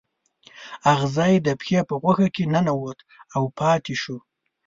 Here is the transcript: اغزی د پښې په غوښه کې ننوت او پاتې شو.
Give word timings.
اغزی 0.93 1.35
د 1.45 1.47
پښې 1.59 1.79
په 1.89 1.95
غوښه 2.01 2.27
کې 2.35 2.43
ننوت 2.53 2.99
او 3.35 3.43
پاتې 3.59 3.95
شو. 4.01 4.17